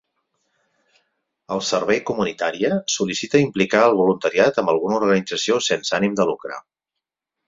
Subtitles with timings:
[1.55, 6.59] El servei comunitària solia implicar el voluntariat amb alguna organització sense ànim de lucre.